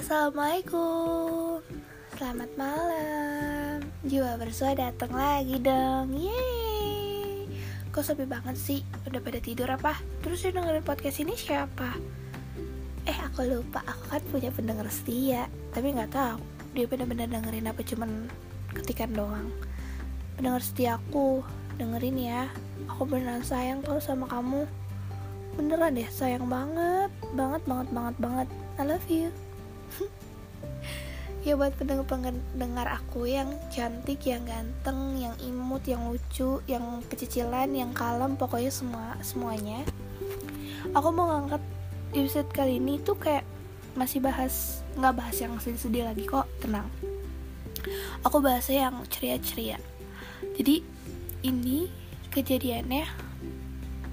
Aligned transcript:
Assalamualaikum 0.00 1.60
Selamat 2.16 2.48
malam. 2.56 3.84
Jiwa 4.00 4.40
bersua 4.40 4.72
datang 4.72 5.12
lagi 5.12 5.60
dong. 5.60 6.16
Yeay. 6.16 7.44
Kok 7.92 8.00
sepi 8.00 8.24
banget 8.24 8.56
sih? 8.56 8.80
Udah 9.04 9.20
pada 9.20 9.36
tidur 9.44 9.68
apa? 9.68 10.00
Terus 10.24 10.40
yang 10.48 10.56
dengerin 10.56 10.88
podcast 10.88 11.20
ini 11.20 11.36
siapa? 11.36 12.00
Eh 13.04 13.12
aku 13.12 13.44
lupa. 13.44 13.84
Aku 13.84 14.08
kan 14.08 14.24
punya 14.32 14.48
pendengar 14.48 14.88
setia 14.88 15.52
Tapi 15.76 15.92
gak 15.92 16.16
tahu 16.16 16.40
Dia 16.72 16.88
bener-bener 16.88 17.28
dengerin 17.28 17.68
apa 17.68 17.84
Cuman 17.84 18.24
ketikan 18.72 19.12
doang. 19.12 19.52
Pendengar 20.40 20.64
setia 20.64 20.96
aku 20.96 21.44
Dengerin 21.76 22.16
ya. 22.16 22.48
Aku 22.88 23.04
beneran 23.04 23.44
sayang 23.44 23.84
tau 23.84 24.00
sama 24.00 24.24
kamu. 24.32 24.64
Beneran 25.60 25.92
deh 25.92 26.08
sayang 26.08 26.48
banget. 26.48 27.12
Banget 27.36 27.68
banget 27.68 27.88
banget 27.92 28.16
banget. 28.16 28.48
I 28.80 28.88
love 28.88 29.04
you 29.12 29.28
ya 31.46 31.56
buat 31.56 31.72
pendengar 31.76 32.86
aku 33.00 33.24
yang 33.24 33.48
cantik, 33.72 34.20
yang 34.28 34.44
ganteng, 34.44 35.16
yang 35.16 35.34
imut, 35.40 35.80
yang 35.88 36.04
lucu, 36.12 36.60
yang 36.68 37.00
kecicilan, 37.08 37.72
yang 37.72 37.96
kalem, 37.96 38.36
pokoknya 38.36 38.68
semua 38.68 39.16
semuanya. 39.24 39.80
Aku 40.92 41.08
mau 41.12 41.32
ngangkat 41.32 41.62
episode 42.12 42.50
kali 42.52 42.76
ini 42.76 43.00
tuh 43.00 43.16
kayak 43.16 43.46
masih 43.96 44.20
bahas 44.20 44.84
nggak 44.98 45.16
bahas 45.16 45.36
yang 45.40 45.56
sedih-sedih 45.56 46.04
lagi 46.06 46.24
kok, 46.28 46.46
tenang. 46.60 46.86
Aku 48.26 48.44
bahasnya 48.44 48.90
yang 48.90 48.96
ceria-ceria. 49.08 49.80
Jadi 50.60 50.84
ini 51.40 51.88
kejadiannya 52.28 53.08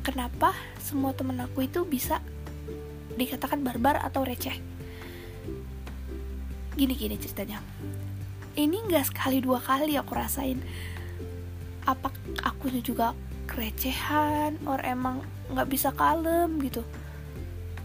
kenapa 0.07 0.55
semua 0.79 1.11
temen 1.11 1.35
aku 1.43 1.67
itu 1.67 1.83
bisa 1.83 2.23
dikatakan 3.19 3.59
barbar 3.59 3.99
atau 3.99 4.23
receh 4.23 4.55
gini-gini 6.77 7.17
ceritanya. 7.17 7.59
Ini 8.53 8.77
nggak 8.87 9.09
sekali 9.09 9.41
dua 9.41 9.57
kali 9.57 9.97
aku 9.97 10.13
rasain. 10.13 10.61
Apa 11.89 12.13
aku 12.45 12.69
juga 12.79 13.17
kerecehan 13.49 14.61
or 14.69 14.77
emang 14.85 15.25
nggak 15.49 15.67
bisa 15.67 15.89
kalem 15.91 16.61
gitu. 16.61 16.85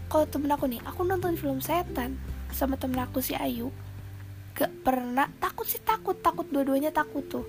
Kalau 0.07 0.29
temen 0.29 0.53
aku 0.53 0.69
nih 0.69 0.81
aku 0.85 1.01
nonton 1.01 1.33
film 1.33 1.57
setan 1.57 2.21
sama 2.53 2.77
temen 2.77 3.01
aku 3.01 3.17
si 3.17 3.33
Ayu 3.33 3.73
gak 4.53 4.69
pernah 4.85 5.25
takut 5.41 5.65
sih 5.65 5.81
takut 5.81 6.13
takut 6.21 6.45
dua-duanya 6.45 6.93
takut 6.93 7.25
tuh. 7.25 7.45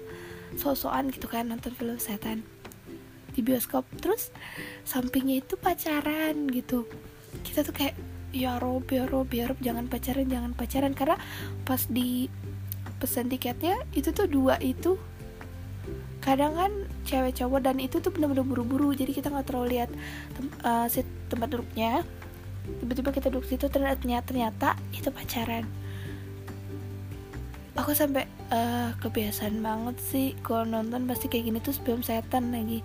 Sosokan 0.57 1.13
gitu 1.13 1.29
kan 1.29 1.45
nonton 1.45 1.77
film 1.77 2.01
setan 2.01 2.41
di 3.37 3.45
bioskop. 3.45 3.85
Terus 4.01 4.33
sampingnya 4.89 5.45
itu 5.45 5.61
pacaran 5.61 6.49
gitu. 6.49 6.89
Kita 7.45 7.61
tuh 7.67 7.77
kayak 7.77 7.95
ya 8.35 8.59
Rob 8.59 8.91
ya 8.91 9.07
Rob 9.07 9.31
ya 9.31 9.47
Rob. 9.47 9.59
Jangan 9.63 9.87
pacaran 9.87 10.27
jangan 10.27 10.53
pacaran. 10.53 10.93
Karena 10.93 11.17
pas 11.63 11.87
di 11.87 12.27
pesan 12.99 13.31
tiketnya 13.31 13.79
itu 13.95 14.11
tuh 14.11 14.27
dua 14.27 14.59
itu 14.59 14.99
kadang 16.25 16.57
kan 16.57 16.73
cewek 17.05 17.37
cowok 17.37 17.61
dan 17.61 17.77
itu 17.79 18.03
tuh 18.03 18.11
bener-bener 18.11 18.43
buru-buru. 18.43 18.91
Jadi 18.93 19.15
kita 19.15 19.31
nggak 19.31 19.47
terlalu 19.47 19.79
lihat 19.79 19.91
tem 20.35 20.47
uh, 20.67 20.91
si 20.91 21.07
tempat 21.31 21.55
duduknya. 21.55 22.03
Tiba-tiba 22.83 23.11
kita 23.15 23.29
duduk 23.31 23.47
situ 23.47 23.71
ternyata 23.71 24.25
ternyata 24.27 24.69
itu 24.91 25.09
pacaran. 25.15 25.65
Aku 27.75 27.91
sampai 27.91 28.27
uh, 28.55 28.95
kebiasaan 29.03 29.59
banget 29.59 29.97
sih 30.01 30.27
kalau 30.47 30.63
nonton 30.63 31.11
pasti 31.11 31.27
kayak 31.27 31.45
gini 31.51 31.59
tuh 31.59 31.75
film 31.83 32.01
setan 32.07 32.55
lagi 32.55 32.81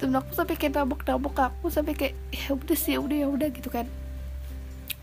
temen 0.00 0.16
aku 0.16 0.32
sampai 0.32 0.56
kayak 0.56 0.80
nabok-nabok 0.80 1.52
aku 1.52 1.68
sampai 1.68 1.92
kayak 1.92 2.14
ya 2.32 2.56
udah 2.56 2.76
sih 2.76 2.96
ya 2.96 3.00
udah 3.04 3.16
ya 3.20 3.28
udah 3.28 3.48
gitu 3.52 3.68
kan. 3.68 3.84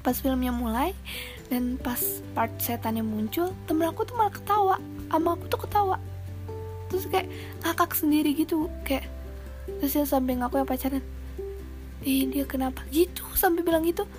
Pas 0.02 0.18
filmnya 0.18 0.50
mulai 0.50 0.98
dan 1.54 1.78
pas 1.78 2.02
part 2.34 2.50
setannya 2.58 3.06
muncul 3.06 3.54
temen 3.70 3.86
aku 3.86 4.10
tuh 4.10 4.18
malah 4.18 4.34
ketawa 4.34 4.82
sama 5.14 5.38
aku 5.38 5.46
tuh 5.46 5.62
ketawa. 5.70 6.02
Terus 6.90 7.06
kayak 7.06 7.30
ngakak 7.62 7.94
sendiri 7.94 8.34
gitu 8.34 8.74
kayak 8.82 9.06
terus 9.78 9.94
dia 9.94 10.08
samping 10.10 10.42
aku 10.42 10.58
yang 10.58 10.68
pacaran 10.68 11.06
eh 12.02 12.26
dia 12.26 12.50
kenapa? 12.50 12.82
Gitu 12.90 13.22
sampai 13.38 13.62
bilang 13.62 13.86
gitu. 13.86 14.10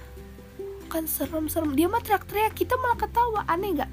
Kan 0.86 1.10
serem-serem 1.10 1.74
dia 1.74 1.90
mah 1.90 2.00
teriak-teriak 2.00 2.54
kita 2.54 2.78
malah 2.78 2.96
ketawa. 2.96 3.42
Aneh 3.50 3.82
nggak? 3.82 3.90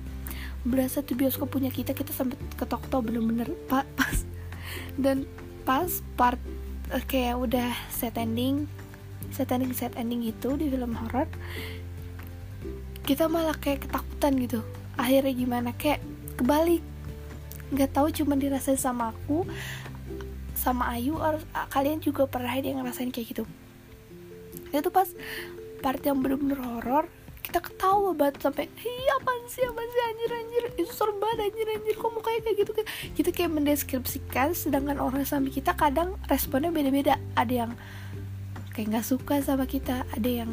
Berasa 0.66 1.02
tuh 1.02 1.18
bioskop 1.18 1.50
punya 1.50 1.74
kita 1.74 1.98
kita 1.98 2.14
sampai 2.14 2.38
ketawa-ketawa 2.62 3.02
bener-bener 3.02 3.50
pas. 3.66 3.86
Dan 5.02 5.26
pas 5.66 5.90
part 6.14 6.38
kayak 7.10 7.36
udah 7.40 7.70
set 7.90 8.18
ending 8.18 8.70
set 9.34 9.50
ending 9.50 9.74
set 9.74 9.94
ending 9.98 10.22
gitu 10.22 10.54
di 10.56 10.70
film 10.70 10.94
horror 10.96 11.28
kita 13.06 13.30
malah 13.30 13.54
kayak 13.62 13.86
ketakutan 13.86 14.34
gitu. 14.42 14.60
Akhirnya 14.98 15.34
gimana? 15.38 15.70
Kayak 15.78 16.02
kebalik. 16.42 16.82
Nggak 17.70 17.94
tahu 17.94 18.10
cuma 18.10 18.34
dirasain 18.34 18.82
sama 18.82 19.14
aku 19.14 19.46
sama 20.58 20.90
Ayu 20.98 21.14
or 21.14 21.38
kalian 21.70 22.02
juga 22.02 22.26
pernah 22.26 22.50
yang 22.58 22.82
ngerasain 22.82 23.14
kayak 23.14 23.38
gitu. 23.38 23.44
Itu 24.74 24.90
pas 24.90 25.06
part 25.86 26.02
yang 26.02 26.18
bener-bener 26.26 26.58
horor 26.58 27.06
kita 27.46 27.62
ketawa 27.62 28.10
banget 28.18 28.42
sampai 28.42 28.66
iya 28.82 29.14
apaan 29.22 29.46
sih 29.46 29.62
apaan 29.62 29.86
sih? 29.86 30.02
Anjir 30.02 30.32
anjir. 30.34 30.64
Itu 30.82 30.92
banget 31.22 31.40
anjir 31.54 31.68
anjir. 31.78 31.96
Kok 32.02 32.12
mukanya 32.18 32.40
kayak 32.42 32.58
gitu 32.66 32.72
kan 32.74 32.86
kita 33.14 33.30
kayak 33.30 33.52
mendeskripsikan 33.54 34.58
sedangkan 34.58 34.98
orang 34.98 35.24
sama 35.30 35.54
kita 35.54 35.78
kadang 35.78 36.18
responnya 36.26 36.74
beda-beda. 36.74 37.22
Ada 37.38 37.54
yang 37.54 37.72
kayak 38.74 38.98
nggak 38.98 39.06
suka 39.06 39.40
sama 39.46 39.70
kita 39.70 40.04
ada 40.10 40.30
yang 40.30 40.52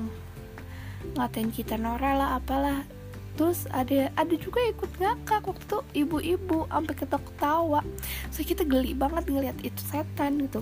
ngatain 1.17 1.49
kita 1.49 1.81
norak 1.81 2.15
lah 2.21 2.37
apalah. 2.37 2.85
Terus 3.33 3.65
ada 3.73 4.13
ada 4.13 4.35
juga 4.37 4.61
ikut 4.61 4.93
ngakak 5.01 5.49
waktu 5.49 5.65
itu 5.65 5.79
ibu-ibu 6.05 6.69
sampai 6.69 6.95
ketawa-ketawa. 6.95 7.81
So 8.29 8.45
kita 8.45 8.69
geli 8.69 8.93
banget 8.93 9.25
ngeliat 9.33 9.57
itu 9.65 9.81
setan 9.89 10.45
gitu. 10.45 10.61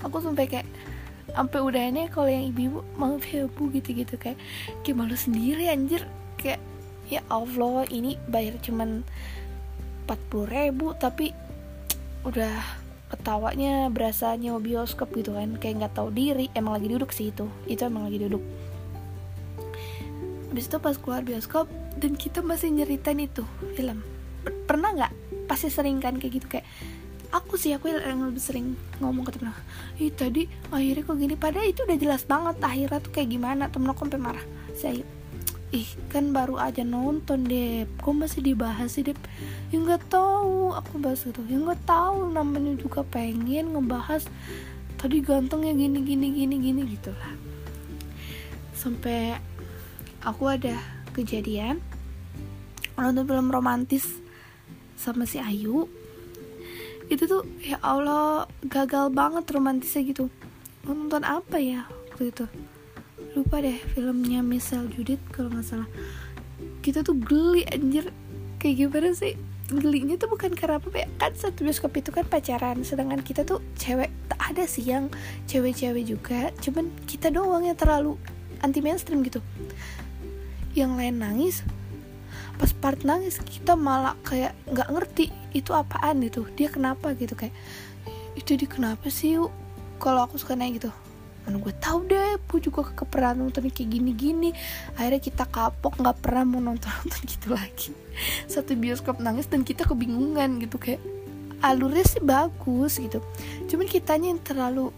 Aku 0.00 0.24
sampai 0.24 0.48
kayak 0.48 0.68
sampai 1.32 1.60
udahnya 1.60 2.08
kalau 2.08 2.30
yang 2.30 2.48
ibu-ibu 2.52 2.80
maaf 2.96 3.24
ya 3.28 3.46
bu 3.46 3.68
gitu-gitu 3.72 4.16
kayak 4.16 4.38
kayak 4.84 4.96
malu 4.96 5.16
sendiri 5.16 5.68
anjir. 5.68 6.04
Kayak 6.38 6.60
ya 7.08 7.20
Allah 7.28 7.88
ini 7.88 8.20
bayar 8.28 8.60
cuman 8.60 9.02
40 10.08 10.48
ribu 10.48 10.96
tapi 10.96 11.36
udah 12.24 12.60
ketawanya 13.08 13.88
berasa 13.88 14.36
nyewa 14.36 14.60
bioskop 14.60 15.12
gitu 15.16 15.36
kan. 15.36 15.56
Kayak 15.60 15.86
nggak 15.86 15.94
tahu 15.96 16.08
diri 16.12 16.48
emang 16.56 16.80
lagi 16.80 16.88
duduk 16.88 17.10
sih 17.12 17.30
itu. 17.32 17.48
Itu 17.68 17.88
emang 17.88 18.08
lagi 18.08 18.18
duduk. 18.24 18.42
Habis 20.48 20.64
itu 20.64 20.76
pas 20.80 20.96
keluar 20.96 21.20
bioskop 21.22 21.68
dan 22.00 22.16
kita 22.16 22.40
masih 22.40 22.72
nyeritain 22.72 23.20
itu 23.20 23.44
film. 23.76 24.00
Pernah 24.64 24.90
nggak? 24.96 25.12
Pasti 25.44 25.68
sering 25.68 26.00
kan 26.00 26.16
kayak 26.16 26.40
gitu 26.40 26.46
kayak 26.48 26.66
aku 27.28 27.60
sih 27.60 27.76
aku 27.76 27.92
yang 27.92 28.24
lebih 28.24 28.40
sering 28.40 28.72
ngomong 29.04 29.28
ke 29.28 29.36
temen 29.36 29.52
aku 29.52 29.62
ih 30.00 30.12
tadi 30.12 30.42
akhirnya 30.72 31.02
kok 31.04 31.16
gini? 31.20 31.34
Padahal 31.36 31.66
itu 31.68 31.84
udah 31.84 31.98
jelas 32.00 32.22
banget 32.24 32.56
akhirnya 32.64 32.98
tuh 33.04 33.12
kayak 33.12 33.28
gimana 33.28 33.68
temen 33.68 33.88
aku 33.92 34.08
sampai 34.08 34.20
marah. 34.20 34.46
Saya 34.72 35.04
ih 35.68 35.88
kan 36.08 36.32
baru 36.32 36.56
aja 36.56 36.80
nonton 36.80 37.44
deh 37.44 37.84
kok 38.00 38.16
masih 38.16 38.40
dibahas 38.40 38.88
sih 38.96 39.04
deh 39.04 39.12
ya 39.68 39.76
nggak 39.76 40.08
tahu 40.08 40.72
aku 40.72 40.96
bahas 40.96 41.28
itu 41.28 41.44
ya 41.44 41.60
nggak 41.60 41.84
tahu 41.84 42.32
namanya 42.32 42.72
juga 42.80 43.04
pengen 43.04 43.76
ngebahas. 43.76 44.24
Tadi 44.98 45.22
ganteng 45.22 45.62
ya 45.62 45.76
gini 45.76 46.02
gini 46.02 46.32
gini 46.34 46.56
gini 46.58 46.82
gitulah 46.88 47.32
sampai 48.74 49.34
aku 50.22 50.48
ada 50.48 50.78
kejadian 51.12 51.82
nonton 52.98 53.26
film 53.26 53.50
romantis 53.50 54.06
sama 54.98 55.26
si 55.26 55.38
Ayu 55.38 55.86
itu 57.08 57.24
tuh 57.24 57.42
ya 57.64 57.80
Allah 57.80 58.44
gagal 58.68 59.08
banget 59.12 59.48
romantisnya 59.48 60.04
gitu. 60.04 60.24
Nonton 60.84 61.24
apa 61.24 61.56
ya 61.56 61.88
waktu 62.12 62.32
itu? 62.32 62.44
Lupa 63.32 63.64
deh 63.64 63.76
filmnya 63.96 64.44
Michelle 64.44 64.88
Judith 64.92 65.20
kalau 65.32 65.48
nggak 65.52 65.64
salah. 65.64 65.88
Kita 66.84 67.00
tuh 67.00 67.16
geli 67.16 67.64
anjir. 67.68 68.12
Kayak 68.60 68.74
gimana 68.88 69.10
sih? 69.16 69.34
Gelinya 69.68 70.16
tuh 70.16 70.32
bukan 70.32 70.56
karena 70.56 70.80
apa 70.80 70.88
ya 70.96 71.08
kan 71.20 71.32
satu 71.36 71.62
bioskop 71.62 71.92
itu 72.00 72.08
kan 72.08 72.24
pacaran 72.24 72.80
sedangkan 72.80 73.20
kita 73.20 73.44
tuh 73.44 73.60
cewek 73.76 74.08
tak 74.26 74.40
ada 74.40 74.64
sih 74.64 74.84
yang 74.84 75.12
cewek-cewek 75.48 76.04
juga. 76.08 76.52
Cuman 76.60 76.92
kita 77.08 77.32
doang 77.32 77.64
yang 77.64 77.76
terlalu 77.76 78.16
anti 78.60 78.84
mainstream 78.84 79.24
gitu. 79.24 79.40
Yang 80.76 80.90
lain 80.96 81.16
nangis 81.20 81.56
pas 82.58 82.74
part 82.74 83.00
nangis 83.06 83.38
kita 83.38 83.78
malah 83.78 84.18
kayak 84.26 84.52
nggak 84.66 84.88
ngerti 84.90 85.30
itu 85.54 85.70
apaan 85.70 86.18
gitu. 86.26 86.44
Dia 86.58 86.68
kenapa 86.68 87.14
gitu 87.14 87.38
kayak 87.38 87.54
itu 88.34 88.58
dia 88.58 88.68
kenapa 88.68 89.06
sih 89.08 89.38
kalau 90.02 90.26
aku 90.26 90.36
suka 90.36 90.58
naik? 90.58 90.82
Gitu. 90.82 90.90
Mana 91.46 91.62
gue 91.62 91.74
tahu 91.78 92.04
deh 92.10 92.36
gue 92.36 92.60
juga 92.60 92.90
keperan 92.92 93.38
nonton 93.38 93.70
kayak 93.70 93.88
gini-gini. 93.88 94.50
Akhirnya 94.98 95.22
kita 95.22 95.44
kapok 95.46 96.02
nggak 96.02 96.18
pernah 96.18 96.44
mau 96.44 96.60
nonton 96.60 96.90
nonton 96.90 97.20
gitu 97.24 97.54
lagi. 97.54 97.94
Satu 98.52 98.74
bioskop 98.74 99.22
nangis 99.22 99.46
dan 99.46 99.62
kita 99.62 99.86
kebingungan 99.86 100.58
gitu 100.58 100.76
kayak 100.76 101.00
alurnya 101.62 102.04
sih 102.04 102.22
bagus 102.22 102.98
gitu. 102.98 103.22
Cuman 103.70 103.86
kitanya 103.86 104.34
yang 104.34 104.42
terlalu 104.42 104.90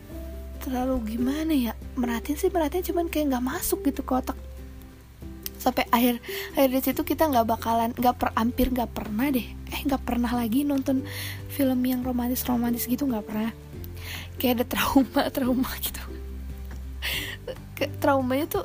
terlalu 0.61 1.17
gimana 1.17 1.57
ya 1.57 1.73
merhatiin 1.97 2.37
sih 2.37 2.53
merhatiin 2.53 2.93
cuman 2.93 3.09
kayak 3.09 3.33
nggak 3.33 3.45
masuk 3.49 3.81
gitu 3.81 4.05
ke 4.05 4.13
otak 4.13 4.37
sampai 5.61 5.85
akhir 5.93 6.25
akhir 6.57 6.71
di 6.73 6.81
situ 6.81 7.01
kita 7.05 7.29
nggak 7.29 7.47
bakalan 7.47 7.93
nggak 7.93 8.17
per 8.17 8.33
hampir 8.33 8.73
nggak 8.73 8.91
pernah 8.97 9.29
deh. 9.29 9.45
Eh 9.45 9.81
nggak 9.85 10.03
pernah 10.09 10.33
lagi 10.33 10.65
nonton 10.65 11.05
film 11.53 11.81
yang 11.85 12.01
romantis 12.01 12.43
romantis 12.49 12.89
gitu 12.89 13.05
nggak 13.05 13.25
pernah. 13.29 13.53
Kayak 14.41 14.53
ada 14.57 14.65
trauma 14.67 15.23
trauma 15.37 15.71
gitu. 15.85 16.03
Kayak 17.77 17.93
traumanya 18.01 18.47
tuh 18.49 18.65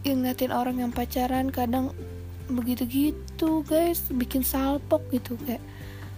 ingetin 0.00 0.50
orang 0.50 0.80
yang 0.80 0.90
pacaran 0.90 1.52
kadang 1.52 1.92
begitu 2.50 2.82
gitu 2.88 3.62
guys 3.62 4.10
bikin 4.10 4.42
salpok 4.42 5.06
gitu 5.14 5.38
kayak 5.44 5.62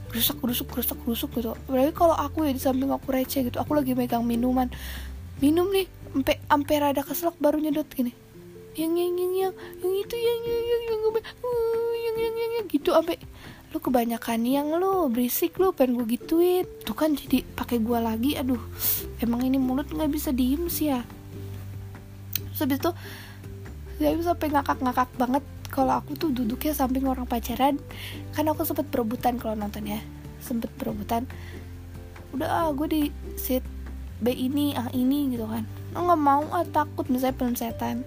gerusak 0.08 0.38
gerusuk 0.38 0.66
gerusak 0.70 0.98
gerusuk 1.02 1.30
gitu. 1.34 1.58
Berarti 1.66 1.92
kalau 1.92 2.14
aku 2.14 2.46
ya 2.46 2.54
di 2.54 2.62
samping 2.62 2.94
aku 2.94 3.10
receh 3.10 3.42
gitu 3.42 3.58
aku 3.58 3.74
lagi 3.74 3.98
megang 3.98 4.22
minuman. 4.22 4.70
Minum 5.42 5.66
nih 5.74 5.90
sampai 6.14 6.36
sampai 6.46 6.74
rada 6.78 7.02
keselak 7.02 7.34
baru 7.42 7.58
nyedot 7.58 7.88
gini 7.90 8.14
yang 8.72 8.92
yang 8.96 9.14
yang 9.16 9.32
yang 9.36 9.54
yang 9.84 9.94
itu 10.00 10.16
yang 10.16 10.40
yang 10.44 10.64
yang 10.64 10.82
yang 10.88 11.00
yang 11.02 11.14
yang 11.92 12.14
yang 12.16 12.34
yang, 12.36 12.52
yang 12.60 12.66
gitu 12.68 12.90
sampai 12.92 13.16
lu 13.72 13.78
kebanyakan 13.80 14.40
yang 14.44 14.68
lu 14.76 15.08
berisik 15.08 15.56
lu 15.56 15.72
pengen 15.72 15.96
gue 15.96 16.20
gituin 16.20 16.68
tuh 16.84 16.92
kan 16.92 17.16
jadi 17.16 17.40
pakai 17.56 17.80
gue 17.80 17.98
lagi 18.00 18.36
aduh 18.36 18.60
emang 19.24 19.48
ini 19.48 19.56
mulut 19.56 19.88
nggak 19.88 20.12
bisa 20.12 20.28
diem 20.28 20.68
sih 20.68 20.92
ya 20.92 21.00
terus 22.52 22.68
habis 22.68 22.78
itu 22.84 22.90
saya 23.96 24.18
sampai 24.20 24.48
ngakak-ngakak 24.52 25.10
banget 25.16 25.44
kalau 25.72 26.04
aku 26.04 26.12
tuh 26.20 26.28
duduknya 26.28 26.76
samping 26.76 27.08
orang 27.08 27.24
pacaran 27.24 27.80
kan 28.36 28.44
aku 28.44 28.68
sempet 28.68 28.84
berebutan 28.92 29.40
kalau 29.40 29.56
nonton 29.56 29.88
ya 29.88 30.00
sempet 30.44 30.68
berebutan 30.76 31.24
udah 32.36 32.48
ah 32.48 32.68
gue 32.76 32.88
di 32.92 33.02
seat 33.40 33.64
B 34.20 34.36
ini 34.36 34.76
ah 34.76 34.92
ini 34.92 35.32
gitu 35.32 35.48
kan 35.48 35.64
nggak 35.96 36.20
mau 36.20 36.44
ah 36.52 36.64
takut 36.68 37.08
misalnya 37.08 37.40
film 37.40 37.56
setan 37.56 38.04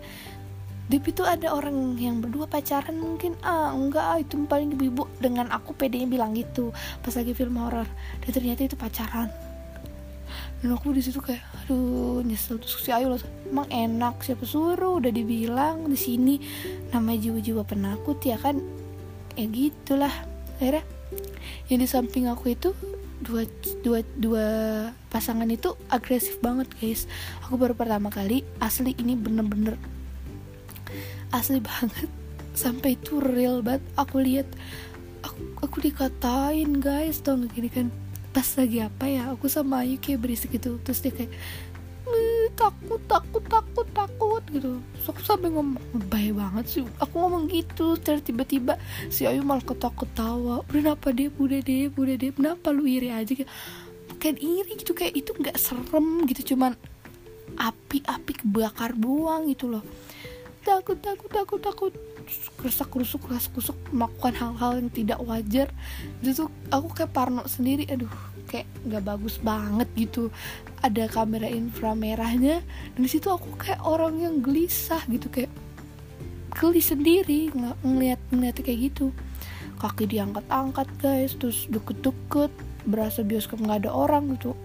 di 0.85 1.01
itu 1.01 1.25
ada 1.25 1.49
orang 1.49 1.97
yang 1.97 2.21
berdua 2.21 2.45
pacaran 2.45 3.01
mungkin 3.01 3.33
ah 3.41 3.73
enggak 3.73 4.05
ah 4.05 4.17
itu 4.21 4.37
paling 4.45 4.77
ibu 4.77 5.09
dengan 5.17 5.49
aku 5.49 5.73
pedenya 5.73 6.05
bilang 6.05 6.37
gitu 6.37 6.69
pas 7.01 7.17
lagi 7.17 7.33
film 7.33 7.57
horor. 7.57 7.89
Dan 8.21 8.29
ternyata 8.29 8.69
itu 8.69 8.77
pacaran. 8.77 9.33
Dan 10.61 10.77
aku 10.77 10.93
di 10.93 11.01
situ 11.01 11.17
kayak 11.21 11.41
aduh 11.65 12.21
nyesel. 12.21 12.61
Terus 12.61 12.85
si 12.85 12.93
Ayu 12.93 13.09
loh 13.09 13.21
emang 13.49 13.65
enak 13.73 14.21
siapa 14.21 14.45
suruh? 14.45 15.01
Udah 15.01 15.09
dibilang 15.09 15.89
di 15.89 15.97
sini 15.97 16.37
nama 16.93 17.17
jiwa-jiwa 17.17 17.65
penakut 17.65 18.21
ya 18.21 18.37
kan? 18.37 18.61
Ya 19.33 19.49
gitulah. 19.49 20.13
Akhirnya 20.61 20.85
yang 21.67 21.81
di 21.81 21.89
samping 21.89 22.29
aku 22.29 22.53
itu 22.53 22.77
dua 23.25 23.47
dua 23.81 23.99
dua 24.21 24.47
pasangan 25.09 25.49
itu 25.49 25.73
agresif 25.89 26.37
banget 26.45 26.69
guys. 26.77 27.09
Aku 27.47 27.57
baru 27.57 27.73
pertama 27.73 28.13
kali 28.13 28.45
asli 28.61 28.93
ini 29.01 29.17
bener-bener 29.17 29.81
asli 31.31 31.62
banget. 31.62 32.10
Sampai 32.56 33.00
itu 33.00 33.19
real 33.19 33.66
banget. 33.66 33.83
Aku 33.98 34.22
lihat 34.22 34.48
aku, 35.25 35.39
aku 35.63 35.77
dikatain 35.81 36.80
guys. 36.80 37.22
Tau 37.24 37.39
gini 37.50 37.69
kan? 37.72 37.89
Pas 38.36 38.45
lagi 38.60 38.83
apa 38.83 39.07
ya 39.07 39.31
aku 39.31 39.48
sama 39.48 39.88
Ayu 39.88 39.98
kayak 39.98 40.22
berisik 40.22 40.56
gitu. 40.56 40.77
Terus 40.83 41.00
dia 41.00 41.13
kayak 41.16 41.31
takut 42.56 43.01
takut 43.10 43.44
takut 43.51 43.88
takut 43.92 44.44
gitu. 44.54 44.80
So, 45.04 45.12
aku 45.12 45.22
sampai 45.25 45.51
ngomong 45.51 45.81
baik 46.07 46.39
banget 46.39 46.66
sih. 46.68 46.83
Aku 47.04 47.19
ngomong 47.19 47.51
gitu. 47.51 48.00
Terus 48.00 48.24
tiba-tiba 48.24 48.80
si 49.12 49.28
Ayu 49.28 49.44
malah 49.44 49.63
ketawa-ketawa. 49.63 50.63
Kenapa 50.71 51.12
dia 51.12 51.31
udah 51.36 51.60
deh 51.60 51.92
udah 51.92 52.16
deh 52.16 52.31
kenapa 52.31 52.71
lu 52.71 52.88
iri 52.88 53.12
aja 53.12 53.31
kayak 53.36 53.51
bukan 54.12 54.36
iri 54.39 54.71
gitu 54.80 54.92
kayak 54.95 55.16
itu 55.16 55.31
nggak 55.36 55.57
serem 55.60 56.24
gitu. 56.28 56.56
Cuman 56.56 56.75
api-api 57.56 58.31
kebakar 58.44 58.95
buang 58.95 59.48
gitu 59.48 59.71
loh 59.71 59.83
takut 60.65 60.97
takut 60.97 61.29
takut 61.29 61.62
takut. 61.62 61.94
Kerusak 62.57 62.89
kerusuk 62.89 63.29
keras 63.29 63.45
kerusuk 63.53 63.77
melakukan 63.94 64.33
hal-hal 64.33 64.81
yang 64.81 64.89
tidak 64.89 65.21
wajar. 65.21 65.69
Itu 66.25 66.50
aku 66.73 66.89
kayak 66.89 67.13
parno 67.13 67.45
sendiri 67.45 67.85
aduh 67.85 68.09
kayak 68.50 68.65
nggak 68.81 69.06
bagus 69.06 69.38
banget 69.38 69.85
gitu. 69.94 70.33
Ada 70.81 71.06
kamera 71.06 71.45
inframerahnya 71.45 72.65
dan 72.65 73.00
di 73.00 73.09
situ 73.09 73.29
aku 73.29 73.53
kayak 73.62 73.85
orang 73.85 74.17
yang 74.25 74.41
gelisah 74.41 75.06
gitu 75.06 75.29
kayak 75.29 75.53
geli 76.57 76.81
sendiri 76.81 77.53
nggak 77.53 77.77
ngeliat 77.85 78.21
ngeliat 78.33 78.57
kayak 78.65 78.89
gitu. 78.89 79.13
Kaki 79.77 80.09
diangkat-angkat 80.09 80.88
guys 80.97 81.38
terus 81.38 81.69
deket-deket 81.69 82.50
berasa 82.89 83.21
bioskop 83.21 83.61
nggak 83.61 83.85
ada 83.85 83.91
orang 83.94 84.33
gitu. 84.33 84.57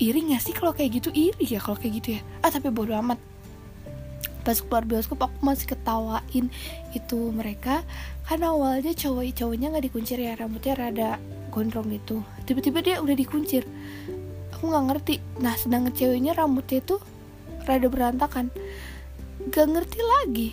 Iri 0.00 0.32
gak 0.32 0.40
sih 0.40 0.56
kalau 0.56 0.72
kayak 0.72 0.96
gitu? 0.96 1.12
Iri 1.12 1.44
ya 1.44 1.60
kalau 1.60 1.76
kayak 1.76 2.00
gitu 2.00 2.08
ya. 2.16 2.20
Ah 2.40 2.48
tapi 2.48 2.72
bodo 2.72 2.96
amat 2.96 3.20
pas 4.40 4.56
keluar 4.58 4.84
bioskop 4.88 5.20
aku 5.20 5.38
masih 5.44 5.70
ketawain 5.70 6.48
itu 6.96 7.18
mereka. 7.30 7.84
Karena 8.26 8.54
awalnya 8.54 8.94
cowok 8.94 9.36
cowoknya 9.36 9.74
nggak 9.74 9.86
dikuncir 9.90 10.16
ya 10.20 10.38
rambutnya 10.38 10.74
rada 10.78 11.10
gondrong 11.50 11.90
gitu. 11.90 12.22
Tiba-tiba 12.46 12.78
dia 12.80 12.96
udah 13.02 13.16
dikuncir. 13.16 13.66
Aku 14.54 14.70
nggak 14.70 14.84
ngerti. 14.92 15.14
Nah 15.42 15.54
sedangkan 15.58 15.92
ceweknya 15.92 16.32
rambutnya 16.38 16.80
tuh 16.82 17.02
rada 17.66 17.86
berantakan. 17.90 18.48
Gak 19.50 19.66
ngerti 19.66 19.98
lagi. 20.00 20.48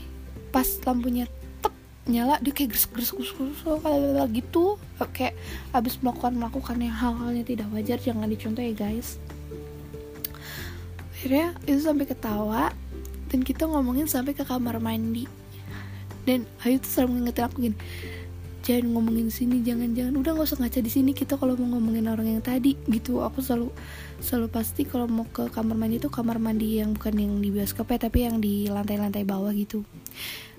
Pas 0.50 0.66
lampunya 0.88 1.28
tep 1.62 1.76
nyala 2.08 2.40
dia 2.40 2.56
kayak 2.56 2.72
gres 2.74 2.86
gres 2.90 3.12
gres 3.14 3.34
kayak 3.62 4.32
gitu. 4.34 4.80
Kayak 5.14 5.38
abis 5.76 6.02
melakukan 6.02 6.34
melakukan 6.34 6.82
yang 6.82 6.96
hal-halnya 6.96 7.44
tidak 7.46 7.68
wajar 7.70 8.00
jangan 8.02 8.32
dicontoh 8.32 8.64
ya 8.64 8.74
guys. 8.74 9.22
Akhirnya 11.14 11.58
itu 11.66 11.82
sampai 11.82 12.06
ketawa 12.06 12.74
dan 13.28 13.44
kita 13.44 13.68
ngomongin 13.68 14.08
sampai 14.08 14.34
ke 14.34 14.44
kamar 14.48 14.80
mandi. 14.82 15.28
Dan 16.28 16.44
Ayu 16.68 16.84
tuh 16.84 16.92
selalu 16.92 17.24
ngingetin 17.24 17.44
aku 17.48 17.58
gini 17.64 17.78
jangan 18.68 19.00
ngomongin 19.00 19.32
sini 19.32 19.64
jangan 19.64 19.96
jangan 19.96 20.20
udah 20.20 20.32
nggak 20.36 20.48
usah 20.52 20.60
ngaca 20.60 20.80
di 20.84 20.92
sini 20.92 21.16
kita 21.16 21.40
kalau 21.40 21.56
mau 21.56 21.80
ngomongin 21.80 22.12
orang 22.12 22.36
yang 22.36 22.44
tadi 22.44 22.76
gitu. 22.92 23.24
Aku 23.24 23.40
selalu 23.40 23.72
selalu 24.20 24.48
pasti 24.52 24.84
kalau 24.84 25.08
mau 25.08 25.24
ke 25.24 25.48
kamar 25.48 25.80
mandi 25.80 26.04
itu 26.04 26.12
kamar 26.12 26.36
mandi 26.36 26.84
yang 26.84 26.92
bukan 26.92 27.16
yang 27.16 27.34
di 27.40 27.48
bioskop 27.48 27.88
ya 27.96 28.12
tapi 28.12 28.28
yang 28.28 28.44
di 28.44 28.68
lantai-lantai 28.68 29.24
bawah 29.24 29.56
gitu. 29.56 29.88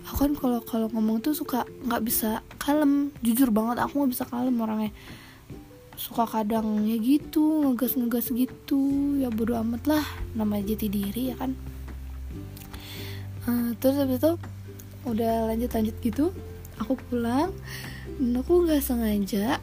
Aku 0.08 0.24
kan 0.24 0.32
kalau 0.40 0.64
kalau 0.64 0.88
ngomong 0.88 1.20
tuh 1.20 1.36
suka 1.36 1.68
nggak 1.84 2.00
bisa 2.00 2.40
kalem. 2.56 3.12
Jujur 3.20 3.52
banget 3.52 3.76
aku 3.84 4.00
nggak 4.00 4.12
bisa 4.16 4.24
kalem 4.24 4.56
orangnya. 4.56 4.92
Suka 6.00 6.24
kadang 6.24 6.88
ya 6.88 6.96
gitu 6.96 7.60
ngegas 7.68 7.92
ngegas 7.92 8.32
gitu. 8.32 8.80
Ya 9.20 9.28
bodo 9.28 9.52
amat 9.52 9.84
lah 9.84 10.04
namanya 10.32 10.72
jati 10.72 10.88
diri 10.88 11.28
ya 11.28 11.36
kan 11.36 11.52
uh, 13.48 13.72
terus 13.80 13.96
habis 13.96 14.20
itu 14.20 14.32
udah 15.08 15.48
lanjut 15.48 15.72
lanjut 15.72 15.96
gitu 16.04 16.24
aku 16.76 17.00
pulang. 17.08 17.50
Dan 18.20 18.44
aku 18.44 18.68
nggak 18.68 18.82
sengaja 18.84 19.56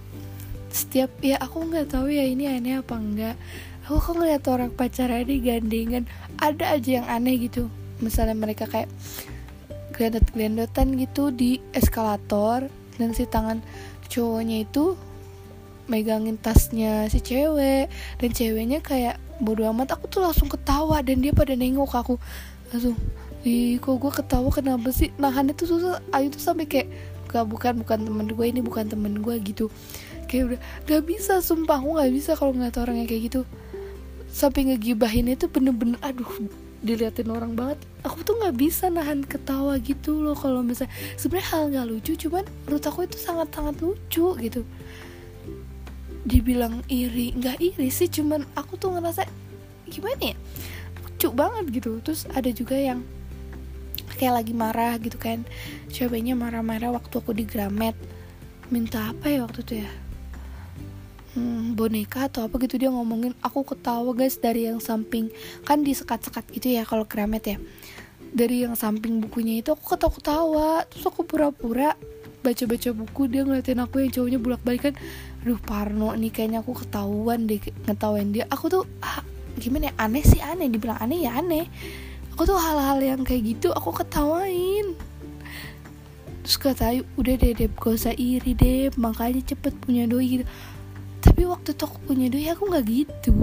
setiap 0.75 1.11
ya 1.23 1.39
aku 1.39 1.71
nggak 1.71 1.87
tahu 1.93 2.11
ya 2.11 2.27
ini 2.27 2.51
aneh 2.51 2.83
apa 2.83 2.99
enggak 2.99 3.39
aku 3.87 3.95
kok 3.95 4.13
ngeliat 4.19 4.43
orang 4.51 4.71
pacaran 4.75 5.23
di 5.23 5.39
gandengan 5.39 6.03
ada 6.41 6.75
aja 6.75 6.99
yang 6.99 7.07
aneh 7.07 7.47
gitu. 7.47 7.71
Misalnya 8.01 8.35
mereka 8.35 8.67
kayak 8.67 8.91
gelendot 9.95 10.27
gelendotan 10.35 10.99
gitu 10.99 11.31
di 11.31 11.63
eskalator 11.71 12.67
dan 12.99 13.09
si 13.15 13.23
tangan 13.23 13.63
cowoknya 14.11 14.67
itu 14.67 14.99
megangin 15.85 16.35
tasnya 16.41 17.05
si 17.13 17.21
cewek 17.21 17.87
dan 18.19 18.29
ceweknya 18.33 18.81
kayak 18.81 19.21
bodo 19.39 19.63
amat. 19.69 19.95
Aku 19.95 20.09
tuh 20.09 20.25
langsung 20.25 20.49
ketawa 20.49 20.99
dan 21.05 21.21
dia 21.21 21.31
pada 21.31 21.53
nengok 21.53 21.93
aku. 21.93 22.15
Langsung 22.73 22.97
ih 23.45 23.77
kok 23.77 24.01
gue 24.01 24.11
ketawa 24.11 24.49
kenapa 24.49 24.89
sih? 24.89 25.13
Nahan 25.21 25.53
itu 25.53 25.69
susah. 25.69 26.01
Ayu 26.09 26.33
tuh 26.33 26.41
sampai 26.41 26.65
kayak 26.65 26.89
gak 27.29 27.45
bukan 27.45 27.85
bukan 27.85 27.99
temen 28.01 28.27
gue 28.33 28.45
ini 28.49 28.59
bukan 28.65 28.89
temen 28.89 29.21
gue 29.21 29.37
gitu. 29.45 29.69
Kayak 30.25 30.57
udah 30.57 30.59
gak 30.89 31.03
bisa 31.05 31.39
sumpah 31.45 31.77
aku 31.77 32.01
gak 32.01 32.11
bisa 32.11 32.31
kalau 32.33 32.57
ngeliat 32.57 32.75
orang 32.81 33.05
yang 33.05 33.07
kayak 33.07 33.29
gitu. 33.29 33.41
Sampai 34.33 34.67
ngegibahin 34.67 35.29
itu 35.29 35.45
bener-bener 35.45 36.01
aduh 36.01 36.49
diliatin 36.85 37.29
orang 37.33 37.57
banget. 37.57 37.81
Aku 38.05 38.21
tuh 38.21 38.37
nggak 38.37 38.55
bisa 38.61 38.93
nahan 38.93 39.25
ketawa 39.25 39.81
gitu 39.81 40.21
loh 40.21 40.37
kalau 40.37 40.61
misalnya 40.61 40.93
sebenarnya 41.17 41.47
hal 41.49 41.63
nggak 41.73 41.87
lucu 41.89 42.11
cuman 42.13 42.45
menurut 42.69 42.85
aku 42.85 43.09
itu 43.09 43.17
sangat 43.17 43.49
sangat 43.49 43.75
lucu 43.81 44.37
gitu. 44.37 44.61
Dibilang 46.25 46.85
iri 46.85 47.33
nggak 47.33 47.57
iri 47.57 47.89
sih 47.89 48.05
cuman 48.05 48.45
aku 48.53 48.77
tuh 48.77 48.93
ngerasa 48.93 49.25
gimana 49.89 50.33
ya? 50.33 50.37
Lucu 51.01 51.27
banget 51.33 51.65
gitu. 51.73 51.91
Terus 52.05 52.29
ada 52.29 52.49
juga 52.53 52.77
yang 52.77 53.01
kayak 54.15 54.41
lagi 54.41 54.53
marah 54.55 54.95
gitu 54.97 55.19
kan. 55.19 55.43
Ceweknya 55.91 56.33
marah-marah 56.33 56.95
waktu 56.95 57.13
aku 57.19 57.35
di 57.35 57.43
Gramet. 57.43 57.93
Minta 58.71 59.13
apa 59.13 59.29
ya 59.29 59.45
waktu 59.45 59.61
itu 59.61 59.73
ya? 59.85 59.91
Hmm, 61.35 61.75
boneka 61.75 62.31
atau 62.31 62.47
apa 62.47 62.55
gitu 62.63 62.79
dia 62.79 62.87
ngomongin. 62.87 63.35
Aku 63.43 63.67
ketawa 63.67 64.15
guys 64.15 64.39
dari 64.39 64.71
yang 64.71 64.79
samping. 64.79 65.27
Kan 65.67 65.83
di 65.83 65.91
sekat-sekat 65.91 66.47
gitu 66.55 66.71
ya 66.71 66.87
kalau 66.87 67.03
Gramet 67.03 67.43
ya. 67.43 67.57
Dari 68.35 68.63
yang 68.63 68.79
samping 68.79 69.19
bukunya 69.19 69.59
itu 69.59 69.75
aku 69.75 69.95
ketawa-ketawa. 69.95 70.87
Terus 70.87 71.05
aku 71.05 71.27
pura-pura 71.27 71.93
baca-baca 72.39 72.89
buku 72.93 73.21
dia 73.25 73.41
ngeliatin 73.41 73.81
aku 73.81 74.05
yang 74.05 74.11
cowoknya 74.15 74.39
bolak 74.39 74.61
balik 74.63 74.81
kan. 74.91 74.95
Aduh 75.43 75.59
Parno 75.59 76.15
nih 76.15 76.31
kayaknya 76.31 76.63
aku 76.63 76.71
ketahuan 76.71 77.51
deh 77.51 77.59
ngetawain 77.59 78.31
dia. 78.31 78.47
Aku 78.47 78.71
tuh 78.71 78.87
ah, 79.03 79.19
gimana 79.59 79.91
ya? 79.91 79.93
Aneh 79.99 80.23
sih 80.23 80.39
aneh. 80.39 80.71
Dibilang 80.71 80.97
aneh 81.03 81.19
ya 81.19 81.35
aneh 81.37 81.67
aku 82.35 82.43
tuh 82.43 82.59
hal-hal 82.59 82.99
yang 82.99 83.23
kayak 83.23 83.55
gitu 83.55 83.71
aku 83.71 83.95
ketawain. 83.95 84.91
Terus 86.43 86.59
kata 86.59 86.93
Ayu 86.93 87.07
udah 87.15 87.33
deh 87.39 87.55
Deb 87.55 87.73
gak 87.79 87.95
usah 87.95 88.13
iri 88.13 88.51
Deb. 88.53 88.99
Makanya 88.99 89.41
cepet 89.41 89.73
punya 89.79 90.05
doi 90.05 90.43
gitu. 90.43 90.45
Tapi 91.23 91.41
waktu 91.47 91.73
itu 91.73 91.83
aku 91.87 91.97
punya 92.05 92.27
doi 92.27 92.51
aku 92.51 92.69
nggak 92.69 92.85
gitu. 92.85 93.33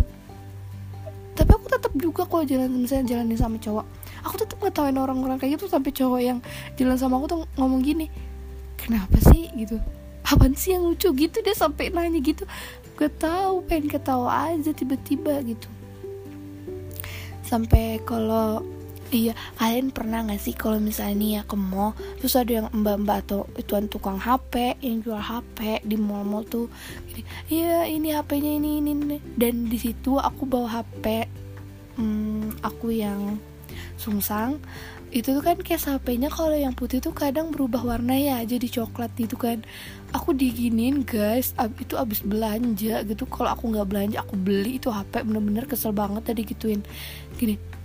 Tapi 1.35 1.51
aku 1.51 1.67
tetap 1.67 1.93
juga 1.97 2.29
kalau 2.29 2.45
jalan 2.45 2.69
misalnya 2.85 3.17
jalanin 3.17 3.41
sama 3.41 3.57
cowok 3.57 4.05
aku 4.23 4.35
tetap 4.39 4.59
ngetawain 4.63 4.95
orang-orang 4.95 5.35
kayak 5.35 5.59
gitu 5.59 5.67
sampai 5.67 5.91
cowok 5.91 6.21
yang 6.23 6.39
jalan 6.79 6.95
sama 6.95 7.19
aku 7.19 7.27
tuh 7.27 7.41
ngomong 7.59 7.83
gini 7.83 8.07
kenapa 8.79 9.19
sih? 9.31 9.51
Gitu. 9.55 9.79
Apaan 10.27 10.55
sih 10.59 10.75
yang 10.75 10.87
lucu? 10.87 11.11
Gitu 11.15 11.39
dia 11.43 11.55
sampai 11.55 11.91
nanya 11.95 12.19
gitu. 12.19 12.47
Gak 12.99 13.19
tahu 13.23 13.63
pengen 13.67 13.91
ketawa 13.91 14.51
aja 14.51 14.71
tiba-tiba 14.75 15.39
gitu. 15.47 15.69
Sampai 17.47 18.03
kalau 18.03 18.63
Iya, 19.13 19.37
kalian 19.61 19.93
pernah 19.93 20.25
gak 20.25 20.41
sih 20.41 20.57
kalau 20.57 20.81
misalnya 20.81 21.21
nih 21.21 21.31
ya 21.37 21.43
ke 21.45 21.53
mall 21.53 21.93
Terus 22.17 22.33
ada 22.33 22.65
yang 22.65 22.67
mbak-mbak 22.73 23.29
atau 23.29 23.45
tuan 23.69 23.85
tukang 23.85 24.17
HP 24.17 24.81
Yang 24.81 24.97
jual 25.05 25.21
HP 25.21 25.85
di 25.85 26.01
mall-mall 26.01 26.49
tuh 26.49 26.73
Iya 27.53 27.85
ini 27.93 28.17
HP-nya 28.17 28.57
ini, 28.57 28.81
ini 28.81 28.97
ini. 28.97 29.19
Dan 29.37 29.69
di 29.69 29.77
situ 29.77 30.17
aku 30.17 30.49
bawa 30.49 30.81
HP 30.81 31.29
hmm, 32.01 32.65
Aku 32.65 32.89
yang 32.89 33.37
sungsang. 34.01 34.57
Itu 35.13 35.37
tuh 35.37 35.45
kan 35.45 35.61
case 35.61 35.93
HP-nya 35.93 36.33
kalau 36.33 36.57
yang 36.57 36.73
putih 36.73 37.05
tuh 37.05 37.13
kadang 37.13 37.53
berubah 37.53 37.85
warna 37.85 38.17
ya 38.17 38.41
jadi 38.49 38.65
coklat 38.81 39.13
gitu 39.21 39.37
kan. 39.37 39.61
Aku 40.17 40.33
diginin 40.33 41.05
guys 41.05 41.53
ab 41.61 41.77
itu 41.77 42.01
abis 42.01 42.25
belanja 42.25 43.05
gitu. 43.05 43.29
Kalau 43.29 43.53
aku 43.53 43.77
nggak 43.77 43.89
belanja 43.93 44.17
aku 44.25 44.41
beli. 44.41 44.81
Itu 44.81 44.89
HP 44.89 45.29
bener-bener 45.29 45.69
kesel 45.69 45.93
banget 45.93 46.33
tadi 46.33 46.49
gituin. 46.49 46.81
Gini 47.37 47.82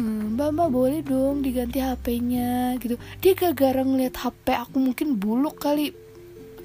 hmm, 0.00 0.34
mbak 0.34 0.50
mbak 0.54 0.68
boleh 0.74 1.00
dong 1.06 1.44
diganti 1.44 1.78
HP-nya 1.78 2.78
gitu. 2.82 2.98
Dia 3.22 3.32
gara-gara 3.38 3.82
ngeliat 3.82 4.14
HP 4.18 4.46
aku 4.50 4.76
mungkin 4.82 5.18
buluk 5.18 5.62
kali. 5.62 5.94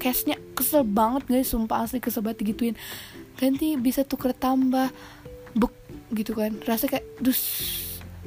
Case-nya 0.00 0.40
kesel 0.56 0.82
banget 0.82 1.28
guys. 1.28 1.52
Sumpah 1.52 1.84
asli 1.86 2.00
kesel 2.00 2.24
banget 2.24 2.42
gituin 2.42 2.74
ganti 3.38 3.78
bisa 3.78 4.02
tuker 4.02 4.34
tambah. 4.34 4.90
Buk 5.54 5.72
gitu 6.10 6.34
kan. 6.34 6.58
Rasa 6.66 6.90
kayak 6.90 7.06
dus. 7.22 7.38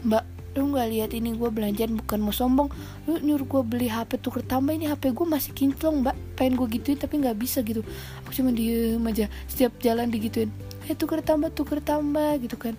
Mbak 0.03 0.23
lu 0.53 0.69
nggak 0.69 0.89
lihat 0.93 1.11
ini 1.17 1.33
gue 1.33 1.49
belanjaan 1.49 1.97
bukan 1.97 2.19
mau 2.21 2.31
sombong. 2.31 2.69
Lu 3.09 3.17
nyuruh 3.17 3.43
gue 3.43 3.61
beli 3.65 3.87
HP 3.89 4.21
tuker 4.21 4.45
tambah. 4.45 4.71
Ini 4.71 4.93
HP 4.93 5.11
gue 5.11 5.27
masih 5.27 5.51
kinclong 5.51 6.05
mbak. 6.05 6.15
Pengen 6.39 6.55
gue 6.55 6.67
gituin 6.79 6.95
tapi 7.01 7.19
nggak 7.19 7.35
bisa 7.35 7.59
gitu. 7.65 7.81
Aku 8.23 8.31
cuma 8.31 8.53
diem 8.53 9.01
aja. 9.03 9.27
Setiap 9.49 9.75
jalan 9.81 10.13
digituin. 10.13 10.53
Eh 10.87 10.95
tuker 10.95 11.19
tambah 11.25 11.49
tuker 11.51 11.81
tambah 11.81 12.37
gitu 12.39 12.55
kan. 12.55 12.77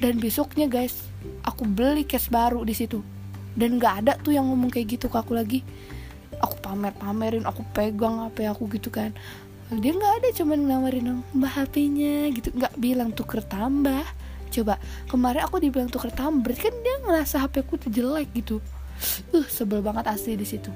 Dan 0.00 0.16
besoknya 0.16 0.64
guys 0.64 1.09
aku 1.44 1.66
beli 1.68 2.06
cash 2.06 2.28
baru 2.28 2.62
di 2.64 2.74
situ. 2.76 3.02
Dan 3.54 3.76
nggak 3.76 3.94
ada 4.04 4.12
tuh 4.20 4.34
yang 4.36 4.46
ngomong 4.46 4.70
kayak 4.70 4.98
gitu 4.98 5.06
ke 5.10 5.16
aku 5.18 5.34
lagi. 5.34 5.60
Aku 6.40 6.56
pamer 6.62 6.94
pamerin 6.96 7.44
aku 7.44 7.66
pegang 7.74 8.24
HP 8.24 8.48
aku 8.48 8.70
gitu 8.72 8.88
kan. 8.88 9.12
Dia 9.70 9.92
nggak 9.94 10.14
ada 10.22 10.28
cuman 10.34 10.58
nawarin 10.66 11.22
mbak 11.36 11.52
HP-nya 11.54 12.30
gitu. 12.34 12.48
Nggak 12.54 12.74
bilang 12.78 13.10
tuker 13.12 13.42
tambah. 13.44 14.04
Coba 14.50 14.82
kemarin 15.06 15.46
aku 15.46 15.62
dibilang 15.62 15.90
tuker 15.90 16.10
tambah 16.10 16.50
berarti 16.50 16.70
kan 16.70 16.74
dia 16.82 16.96
ngerasa 17.06 17.36
HP 17.46 17.54
ku 17.66 17.78
tuh 17.78 17.90
jelek 17.92 18.30
gitu. 18.34 18.58
Uh 19.32 19.46
sebel 19.48 19.80
banget 19.80 20.04
asli 20.10 20.36
di 20.36 20.44
situ 20.44 20.68